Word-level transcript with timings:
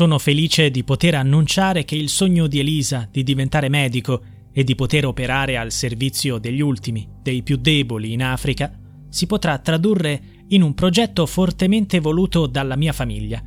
Sono 0.00 0.18
felice 0.18 0.70
di 0.70 0.82
poter 0.82 1.14
annunciare 1.14 1.84
che 1.84 1.94
il 1.94 2.08
sogno 2.08 2.46
di 2.46 2.58
Elisa 2.58 3.06
di 3.12 3.22
diventare 3.22 3.68
medico 3.68 4.22
e 4.50 4.64
di 4.64 4.74
poter 4.74 5.04
operare 5.04 5.58
al 5.58 5.70
servizio 5.70 6.38
degli 6.38 6.62
ultimi, 6.62 7.06
dei 7.22 7.42
più 7.42 7.58
deboli 7.58 8.14
in 8.14 8.22
Africa, 8.22 8.72
si 9.10 9.26
potrà 9.26 9.58
tradurre 9.58 10.46
in 10.48 10.62
un 10.62 10.72
progetto 10.72 11.26
fortemente 11.26 12.00
voluto 12.00 12.46
dalla 12.46 12.76
mia 12.76 12.94
famiglia. 12.94 13.42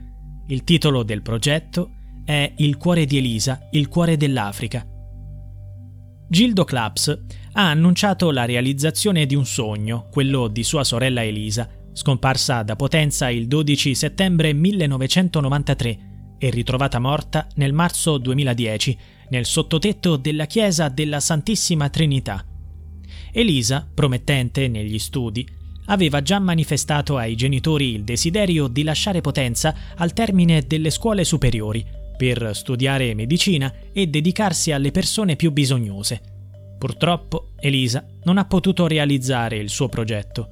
Il 0.45 0.63
titolo 0.63 1.01
del 1.01 1.23
progetto 1.23 1.89
è 2.23 2.53
Il 2.57 2.77
cuore 2.77 3.05
di 3.05 3.17
Elisa, 3.17 3.69
il 3.71 3.87
cuore 3.87 4.15
dell'Africa. 4.15 4.85
Gildo 6.29 6.65
Claps 6.65 7.23
ha 7.53 7.67
annunciato 7.71 8.29
la 8.29 8.45
realizzazione 8.45 9.25
di 9.25 9.33
un 9.33 9.47
sogno, 9.47 10.07
quello 10.11 10.47
di 10.49 10.61
sua 10.61 10.83
sorella 10.83 11.23
Elisa, 11.23 11.67
scomparsa 11.93 12.61
da 12.61 12.75
Potenza 12.75 13.27
il 13.31 13.47
12 13.47 13.95
settembre 13.95 14.53
1993 14.53 16.11
e 16.43 16.49
ritrovata 16.49 16.99
morta 16.99 17.47
nel 17.55 17.71
marzo 17.71 18.17
2010 18.17 18.97
nel 19.29 19.45
sottotetto 19.45 20.17
della 20.17 20.45
chiesa 20.45 20.89
della 20.89 21.21
Santissima 21.21 21.87
Trinità. 21.87 22.45
Elisa, 23.31 23.87
promettente 23.91 24.67
negli 24.67 24.99
studi, 24.99 25.47
aveva 25.85 26.21
già 26.21 26.39
manifestato 26.39 27.15
ai 27.15 27.35
genitori 27.35 27.93
il 27.93 28.03
desiderio 28.03 28.67
di 28.67 28.83
lasciare 28.83 29.21
Potenza 29.21 29.73
al 29.95 30.11
termine 30.11 30.63
delle 30.67 30.89
scuole 30.89 31.23
superiori 31.23 31.85
per 32.17 32.51
studiare 32.53 33.13
medicina 33.13 33.73
e 33.93 34.07
dedicarsi 34.07 34.73
alle 34.73 34.91
persone 34.91 35.37
più 35.37 35.49
bisognose. 35.53 36.21
Purtroppo 36.77 37.51
Elisa 37.57 38.05
non 38.25 38.37
ha 38.37 38.43
potuto 38.43 38.85
realizzare 38.85 39.55
il 39.55 39.69
suo 39.69 39.87
progetto. 39.87 40.49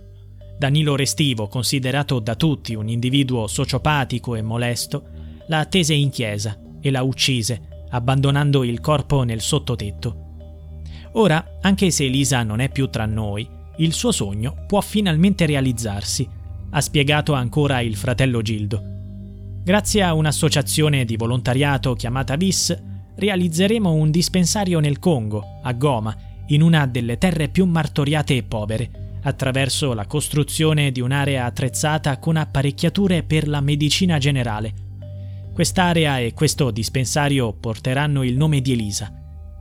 Danilo 0.58 0.96
Restivo, 0.96 1.50
considerato 1.50 2.20
da 2.20 2.36
tutti 2.36 2.76
un 2.76 2.88
individuo 2.88 3.48
sociopatico 3.48 4.36
e 4.36 4.42
molesto, 4.42 5.21
la 5.52 5.60
attese 5.60 5.94
in 5.94 6.10
chiesa 6.12 6.58
e 6.80 6.90
la 6.92 7.04
uccise, 7.04 7.86
abbandonando 7.90 8.64
il 8.64 8.80
corpo 8.80 9.24
nel 9.24 9.42
sottotetto. 9.42 10.30
Ora, 11.16 11.58
anche 11.60 11.92
se 11.92 12.06
Elisa 12.06 12.42
non 12.44 12.62
è 12.62 12.70
più 12.70 12.90
tra 12.90 13.06
noi, 13.06 13.46
il 13.78 13.92
suo 13.92 14.14
sogno 14.14 14.64
può 14.66 14.80
finalmente 14.80 15.46
realizzarsi, 15.46 16.26
ha 16.70 16.80
spiegato 16.80 17.34
ancora 17.34 17.82
il 17.82 17.98
fratello 17.98 18.42
Gildo. 18.42 18.82
Grazie 19.62 20.04
a 20.04 20.14
un'associazione 20.14 21.04
di 21.04 21.18
volontariato 21.18 21.96
chiamata 21.96 22.38
VIS, 22.38 22.82
realizzeremo 23.16 23.92
un 23.92 24.10
dispensario 24.10 24.80
nel 24.80 25.00
Congo, 25.00 25.60
a 25.64 25.74
Goma, 25.74 26.16
in 26.48 26.62
una 26.62 26.86
delle 26.86 27.18
terre 27.18 27.50
più 27.50 27.66
martoriate 27.66 28.38
e 28.38 28.44
povere, 28.44 29.20
attraverso 29.24 29.94
la 29.94 30.06
costruzione 30.06 30.94
di 30.94 31.02
un'area 31.02 31.44
attrezzata 31.44 32.20
con 32.20 32.38
apparecchiature 32.38 33.24
per 33.24 33.50
la 33.50 33.60
medicina 33.60 34.18
generale, 34.18 34.91
Quest'area 35.54 36.18
e 36.20 36.34
questo 36.34 36.72
dispensario 36.72 37.52
porteranno 37.52 38.24
il 38.24 38.38
nome 38.38 38.62
di 38.62 38.72
Elisa. 38.72 39.12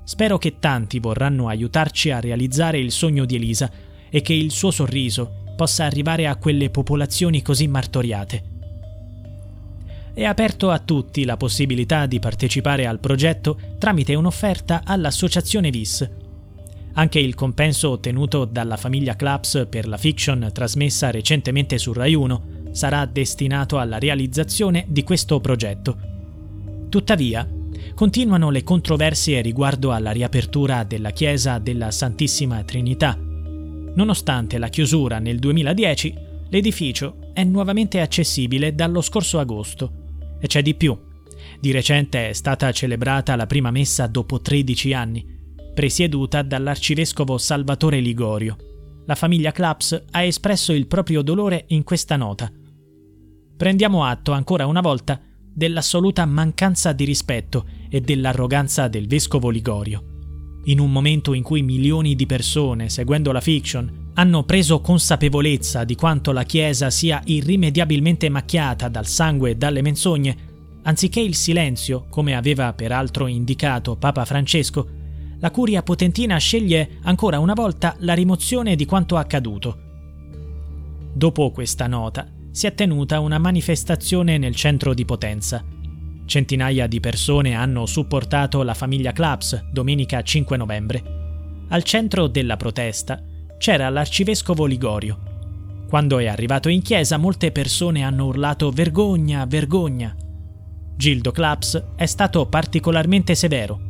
Spero 0.04 0.38
che 0.38 0.58
tanti 0.60 1.00
vorranno 1.00 1.48
aiutarci 1.48 2.12
a 2.12 2.20
realizzare 2.20 2.78
il 2.78 2.92
sogno 2.92 3.24
di 3.24 3.34
Elisa 3.34 3.68
e 4.08 4.22
che 4.22 4.32
il 4.32 4.52
suo 4.52 4.70
sorriso 4.70 5.42
possa 5.56 5.84
arrivare 5.84 6.28
a 6.28 6.36
quelle 6.36 6.70
popolazioni 6.70 7.42
così 7.42 7.66
martoriate. 7.66 8.42
È 10.14 10.24
aperto 10.24 10.70
a 10.70 10.78
tutti 10.78 11.24
la 11.24 11.36
possibilità 11.36 12.06
di 12.06 12.20
partecipare 12.20 12.86
al 12.86 13.00
progetto 13.00 13.58
tramite 13.78 14.14
un'offerta 14.14 14.82
all'associazione 14.84 15.70
VIS. 15.70 16.08
Anche 16.94 17.18
il 17.18 17.34
compenso 17.34 17.90
ottenuto 17.90 18.44
dalla 18.44 18.76
famiglia 18.76 19.16
Claps 19.16 19.66
per 19.68 19.88
la 19.88 19.96
fiction 19.96 20.50
trasmessa 20.52 21.10
recentemente 21.10 21.78
su 21.78 21.92
Rai 21.92 22.14
1 22.14 22.59
sarà 22.72 23.04
destinato 23.06 23.78
alla 23.78 23.98
realizzazione 23.98 24.84
di 24.88 25.02
questo 25.02 25.40
progetto. 25.40 25.96
Tuttavia, 26.88 27.48
continuano 27.94 28.50
le 28.50 28.62
controversie 28.62 29.40
riguardo 29.40 29.92
alla 29.92 30.10
riapertura 30.10 30.84
della 30.84 31.10
chiesa 31.10 31.58
della 31.58 31.90
Santissima 31.90 32.62
Trinità. 32.62 33.16
Nonostante 33.16 34.58
la 34.58 34.68
chiusura 34.68 35.18
nel 35.18 35.38
2010, 35.38 36.14
l'edificio 36.48 37.30
è 37.32 37.44
nuovamente 37.44 38.00
accessibile 38.00 38.74
dallo 38.74 39.00
scorso 39.00 39.38
agosto. 39.38 39.92
E 40.40 40.46
c'è 40.46 40.62
di 40.62 40.74
più. 40.74 40.98
Di 41.58 41.70
recente 41.70 42.30
è 42.30 42.32
stata 42.32 42.70
celebrata 42.72 43.36
la 43.36 43.46
prima 43.46 43.70
messa 43.70 44.06
dopo 44.06 44.40
13 44.40 44.92
anni, 44.92 45.24
presieduta 45.74 46.42
dall'arcivescovo 46.42 47.38
Salvatore 47.38 48.00
Ligorio. 48.00 48.56
La 49.06 49.14
famiglia 49.14 49.52
Claps 49.52 50.04
ha 50.10 50.22
espresso 50.22 50.72
il 50.72 50.86
proprio 50.86 51.22
dolore 51.22 51.64
in 51.68 51.82
questa 51.82 52.16
nota 52.16 52.50
prendiamo 53.60 54.06
atto 54.06 54.32
ancora 54.32 54.64
una 54.64 54.80
volta 54.80 55.20
dell'assoluta 55.52 56.24
mancanza 56.24 56.94
di 56.94 57.04
rispetto 57.04 57.66
e 57.90 58.00
dell'arroganza 58.00 58.88
del 58.88 59.06
vescovo 59.06 59.50
Ligorio. 59.50 60.02
In 60.64 60.80
un 60.80 60.90
momento 60.90 61.34
in 61.34 61.42
cui 61.42 61.60
milioni 61.60 62.14
di 62.14 62.24
persone, 62.24 62.88
seguendo 62.88 63.32
la 63.32 63.42
fiction, 63.42 64.12
hanno 64.14 64.44
preso 64.44 64.80
consapevolezza 64.80 65.84
di 65.84 65.94
quanto 65.94 66.32
la 66.32 66.44
Chiesa 66.44 66.88
sia 66.88 67.20
irrimediabilmente 67.22 68.30
macchiata 68.30 68.88
dal 68.88 69.06
sangue 69.06 69.50
e 69.50 69.56
dalle 69.56 69.82
menzogne, 69.82 70.36
anziché 70.84 71.20
il 71.20 71.34
silenzio, 71.34 72.06
come 72.08 72.34
aveva 72.34 72.72
peraltro 72.72 73.26
indicato 73.26 73.94
Papa 73.96 74.24
Francesco, 74.24 74.88
la 75.38 75.50
curia 75.50 75.82
potentina 75.82 76.38
sceglie 76.38 76.92
ancora 77.02 77.38
una 77.38 77.52
volta 77.52 77.94
la 77.98 78.14
rimozione 78.14 78.74
di 78.74 78.86
quanto 78.86 79.18
accaduto. 79.18 79.78
Dopo 81.12 81.50
questa 81.50 81.86
nota, 81.86 82.26
si 82.52 82.66
è 82.66 82.74
tenuta 82.74 83.20
una 83.20 83.38
manifestazione 83.38 84.36
nel 84.36 84.54
centro 84.54 84.92
di 84.92 85.04
Potenza. 85.04 85.64
Centinaia 86.24 86.86
di 86.86 87.00
persone 87.00 87.54
hanno 87.54 87.86
supportato 87.86 88.62
la 88.62 88.74
famiglia 88.74 89.12
Claps 89.12 89.66
domenica 89.70 90.22
5 90.22 90.56
novembre. 90.56 91.02
Al 91.68 91.82
centro 91.84 92.26
della 92.26 92.56
protesta 92.56 93.22
c'era 93.56 93.88
l'arcivescovo 93.88 94.66
Ligorio. 94.66 95.18
Quando 95.88 96.18
è 96.18 96.26
arrivato 96.26 96.68
in 96.68 96.82
chiesa 96.82 97.16
molte 97.16 97.52
persone 97.52 98.02
hanno 98.02 98.26
urlato 98.26 98.70
vergogna, 98.70 99.44
vergogna. 99.46 100.14
Gildo 100.96 101.30
Claps 101.30 101.84
è 101.96 102.06
stato 102.06 102.46
particolarmente 102.46 103.34
severo. 103.34 103.88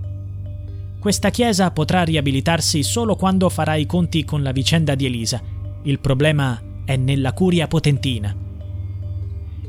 Questa 0.98 1.30
chiesa 1.30 1.70
potrà 1.70 2.02
riabilitarsi 2.02 2.82
solo 2.82 3.16
quando 3.16 3.48
farà 3.48 3.74
i 3.74 3.86
conti 3.86 4.24
con 4.24 4.42
la 4.42 4.52
vicenda 4.52 4.94
di 4.94 5.06
Elisa. 5.06 5.40
Il 5.82 5.98
problema 5.98 6.60
è 6.84 6.96
nella 6.96 7.32
curia 7.32 7.66
potentina. 7.66 8.48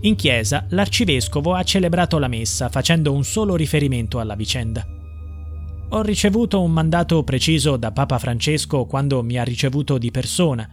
In 0.03 0.16
chiesa 0.16 0.66
l'arcivescovo 0.69 1.53
ha 1.53 1.63
celebrato 1.63 2.17
la 2.17 2.28
messa 2.28 2.69
facendo 2.69 3.13
un 3.13 3.23
solo 3.23 3.56
riferimento 3.56 4.19
alla 4.19 4.35
vicenda. 4.35 4.84
Ho 5.89 6.01
ricevuto 6.01 6.62
un 6.62 6.72
mandato 6.72 7.23
preciso 7.23 7.78
da 7.78 7.91
Papa 7.91 8.17
Francesco 8.17 8.85
quando 8.85 9.22
mi 9.22 9.38
ha 9.38 9.44
ricevuto 9.44 10.00
di 10.00 10.09
persona, 10.09 10.67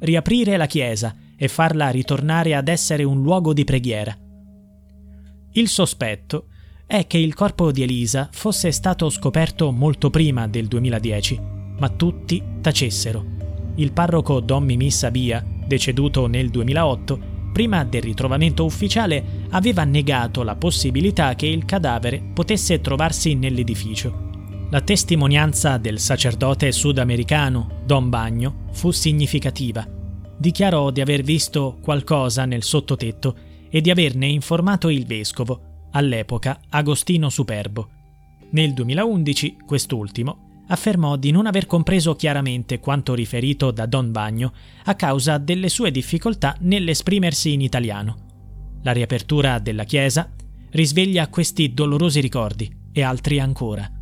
riaprire 0.00 0.58
la 0.58 0.66
chiesa 0.66 1.14
e 1.36 1.48
farla 1.48 1.88
ritornare 1.88 2.54
ad 2.54 2.68
essere 2.68 3.02
un 3.02 3.22
luogo 3.22 3.54
di 3.54 3.64
preghiera. 3.64 4.14
Il 5.52 5.68
sospetto 5.68 6.48
è 6.86 7.06
che 7.06 7.16
il 7.16 7.32
corpo 7.32 7.72
di 7.72 7.82
Elisa 7.82 8.28
fosse 8.30 8.72
stato 8.72 9.08
scoperto 9.08 9.70
molto 9.70 10.10
prima 10.10 10.46
del 10.48 10.66
2010, 10.66 11.40
ma 11.78 11.88
tutti 11.88 12.42
tacessero. 12.60 13.24
Il 13.76 13.92
parroco 13.92 14.40
Don 14.40 14.64
Mimì 14.64 14.90
Sabia, 14.90 15.42
deceduto 15.66 16.26
nel 16.26 16.50
2008, 16.50 17.35
prima 17.56 17.84
del 17.84 18.02
ritrovamento 18.02 18.66
ufficiale, 18.66 19.46
aveva 19.52 19.82
negato 19.84 20.42
la 20.42 20.56
possibilità 20.56 21.34
che 21.34 21.46
il 21.46 21.64
cadavere 21.64 22.22
potesse 22.34 22.82
trovarsi 22.82 23.32
nell'edificio. 23.32 24.66
La 24.68 24.82
testimonianza 24.82 25.78
del 25.78 25.98
sacerdote 25.98 26.70
sudamericano, 26.70 27.80
Don 27.86 28.10
Bagno, 28.10 28.66
fu 28.72 28.90
significativa. 28.90 29.88
Dichiarò 30.36 30.90
di 30.90 31.00
aver 31.00 31.22
visto 31.22 31.78
qualcosa 31.80 32.44
nel 32.44 32.62
sottotetto 32.62 33.34
e 33.70 33.80
di 33.80 33.90
averne 33.90 34.26
informato 34.26 34.90
il 34.90 35.06
vescovo, 35.06 35.86
all'epoca 35.92 36.60
Agostino 36.68 37.30
Superbo. 37.30 37.88
Nel 38.50 38.74
2011 38.74 39.56
quest'ultimo 39.64 40.45
affermò 40.68 41.16
di 41.16 41.30
non 41.30 41.46
aver 41.46 41.66
compreso 41.66 42.16
chiaramente 42.16 42.80
quanto 42.80 43.14
riferito 43.14 43.70
da 43.70 43.86
Don 43.86 44.10
Bagno 44.12 44.52
a 44.84 44.94
causa 44.94 45.38
delle 45.38 45.68
sue 45.68 45.90
difficoltà 45.90 46.56
nell'esprimersi 46.60 47.52
in 47.52 47.60
italiano. 47.60 48.24
La 48.82 48.92
riapertura 48.92 49.58
della 49.58 49.84
chiesa 49.84 50.30
risveglia 50.70 51.28
questi 51.28 51.72
dolorosi 51.72 52.20
ricordi 52.20 52.70
e 52.92 53.02
altri 53.02 53.40
ancora. 53.40 53.95